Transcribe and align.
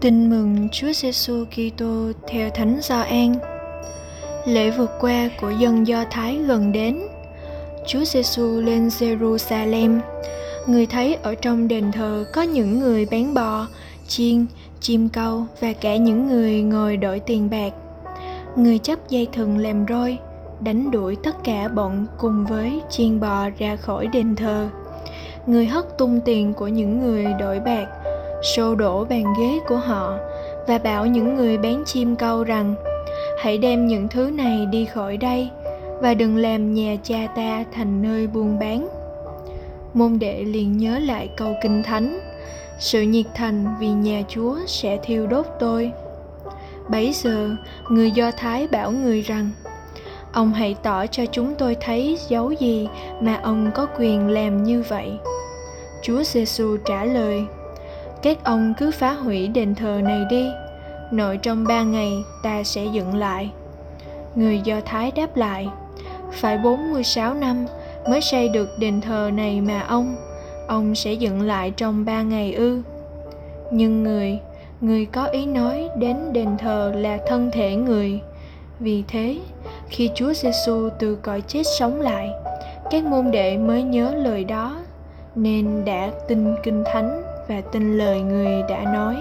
Tin 0.00 0.30
mừng 0.30 0.68
Chúa 0.72 0.92
Giêsu 0.92 1.44
Kitô 1.44 2.12
theo 2.28 2.50
Thánh 2.50 2.78
Gioan. 2.82 3.34
Lễ 4.46 4.70
vượt 4.70 4.90
qua 5.00 5.28
của 5.40 5.50
dân 5.50 5.86
Do 5.86 6.04
Thái 6.10 6.36
gần 6.36 6.72
đến. 6.72 7.00
Chúa 7.86 8.04
Giêsu 8.04 8.60
lên 8.60 8.88
Jerusalem. 8.88 10.00
Người 10.66 10.86
thấy 10.86 11.14
ở 11.14 11.34
trong 11.34 11.68
đền 11.68 11.92
thờ 11.92 12.24
có 12.32 12.42
những 12.42 12.78
người 12.78 13.06
bán 13.10 13.34
bò, 13.34 13.66
chiên, 14.08 14.46
chim 14.80 15.08
câu 15.08 15.46
và 15.60 15.72
cả 15.72 15.96
những 15.96 16.28
người 16.28 16.62
ngồi 16.62 16.96
đổi 16.96 17.20
tiền 17.20 17.50
bạc. 17.50 17.72
Người 18.56 18.78
chấp 18.78 19.08
dây 19.08 19.26
thừng 19.32 19.58
làm 19.58 19.86
roi, 19.88 20.18
đánh 20.60 20.90
đuổi 20.90 21.16
tất 21.22 21.44
cả 21.44 21.68
bọn 21.68 22.06
cùng 22.18 22.46
với 22.46 22.80
chiên 22.90 23.20
bò 23.20 23.48
ra 23.58 23.76
khỏi 23.76 24.06
đền 24.06 24.36
thờ. 24.36 24.68
Người 25.46 25.66
hất 25.66 25.98
tung 25.98 26.20
tiền 26.24 26.52
của 26.52 26.68
những 26.68 27.00
người 27.00 27.26
đổi 27.40 27.60
bạc 27.60 27.86
xô 28.46 28.74
đổ 28.74 29.04
bàn 29.04 29.34
ghế 29.38 29.60
của 29.68 29.76
họ 29.76 30.18
và 30.66 30.78
bảo 30.78 31.06
những 31.06 31.34
người 31.34 31.58
bán 31.58 31.82
chim 31.86 32.16
câu 32.16 32.44
rằng, 32.44 32.74
hãy 33.42 33.58
đem 33.58 33.86
những 33.86 34.08
thứ 34.08 34.30
này 34.30 34.66
đi 34.66 34.84
khỏi 34.84 35.16
đây 35.16 35.48
và 36.00 36.14
đừng 36.14 36.36
làm 36.36 36.74
nhà 36.74 36.96
cha 37.02 37.26
ta 37.36 37.64
thành 37.72 38.02
nơi 38.02 38.26
buôn 38.26 38.58
bán. 38.58 38.88
Môn 39.94 40.18
đệ 40.18 40.44
liền 40.44 40.78
nhớ 40.78 40.98
lại 40.98 41.28
câu 41.36 41.54
kinh 41.62 41.82
thánh, 41.82 42.20
sự 42.78 43.02
nhiệt 43.02 43.26
thành 43.34 43.66
vì 43.80 43.88
nhà 43.88 44.22
chúa 44.28 44.56
sẽ 44.66 44.98
thiêu 45.02 45.26
đốt 45.26 45.46
tôi. 45.58 45.92
Bấy 46.88 47.12
giờ, 47.12 47.50
người 47.88 48.10
do 48.10 48.30
thái 48.36 48.68
bảo 48.68 48.90
người 48.90 49.22
rằng, 49.22 49.50
ông 50.32 50.52
hãy 50.52 50.76
tỏ 50.82 51.06
cho 51.06 51.26
chúng 51.26 51.54
tôi 51.54 51.76
thấy 51.80 52.18
dấu 52.28 52.50
gì 52.50 52.88
mà 53.20 53.40
ông 53.42 53.70
có 53.74 53.86
quyền 53.98 54.28
làm 54.28 54.64
như 54.64 54.84
vậy? 54.88 55.12
Chúa 56.02 56.22
giêsu 56.22 56.76
trả 56.84 57.04
lời 57.04 57.44
các 58.22 58.44
ông 58.44 58.74
cứ 58.78 58.90
phá 58.90 59.12
hủy 59.12 59.48
đền 59.48 59.74
thờ 59.74 60.00
này 60.04 60.24
đi. 60.30 60.48
Nội 61.10 61.36
trong 61.36 61.64
ba 61.64 61.82
ngày, 61.82 62.12
ta 62.42 62.62
sẽ 62.62 62.84
dựng 62.84 63.14
lại. 63.14 63.50
Người 64.34 64.60
do 64.64 64.80
thái 64.84 65.12
đáp 65.16 65.36
lại, 65.36 65.68
phải 66.32 66.58
46 66.58 67.34
năm 67.34 67.66
mới 68.08 68.20
xây 68.20 68.48
được 68.48 68.68
đền 68.78 69.00
thờ 69.00 69.30
này 69.34 69.60
mà 69.60 69.80
ông. 69.80 70.16
Ông 70.68 70.94
sẽ 70.94 71.12
dựng 71.12 71.42
lại 71.42 71.70
trong 71.70 72.04
ba 72.04 72.22
ngày 72.22 72.54
ư. 72.54 72.82
Nhưng 73.70 74.02
người 74.02 74.38
người 74.80 75.06
có 75.06 75.24
ý 75.24 75.46
nói 75.46 75.88
đến 75.96 76.16
đền 76.32 76.56
thờ 76.58 76.92
là 76.96 77.18
thân 77.26 77.50
thể 77.52 77.74
người. 77.74 78.20
Vì 78.80 79.04
thế, 79.08 79.36
khi 79.88 80.10
chúa 80.14 80.32
giêsu 80.32 80.88
từ 80.98 81.14
cõi 81.22 81.40
chết 81.40 81.62
sống 81.78 82.00
lại, 82.00 82.30
các 82.90 83.04
môn 83.04 83.30
đệ 83.30 83.58
mới 83.58 83.82
nhớ 83.82 84.14
lời 84.14 84.44
đó, 84.44 84.76
nên 85.34 85.84
đã 85.84 86.10
tin 86.28 86.54
kinh 86.62 86.84
thánh 86.92 87.22
và 87.48 87.60
tin 87.72 87.98
lời 87.98 88.20
người 88.20 88.62
đã 88.68 88.84
nói. 88.84 89.16